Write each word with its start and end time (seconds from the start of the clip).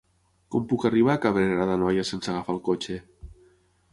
Com 0.53 0.63
puc 0.71 0.85
arribar 0.89 1.17
a 1.17 1.21
Cabrera 1.25 1.67
d'Anoia 1.71 2.05
sense 2.11 2.33
agafar 2.33 2.57
el 2.57 2.65
cotxe? 2.71 2.99